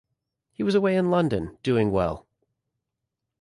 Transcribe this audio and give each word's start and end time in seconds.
He 0.51 0.63
was 0.63 0.73
away 0.73 0.95
in 0.95 1.11
London, 1.11 1.59
doing 1.61 1.91
well. 1.91 2.25